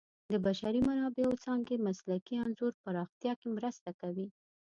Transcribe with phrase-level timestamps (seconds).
[0.31, 4.27] د بشري منابعو څانګې مسلکي انځور پراختیا کې مرسته کوي.